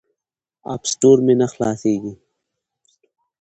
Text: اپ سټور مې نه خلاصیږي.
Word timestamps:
اپ 0.73 0.81
سټور 0.91 1.17
مې 1.25 1.33
نه 1.41 1.47
خلاصیږي. 1.53 2.13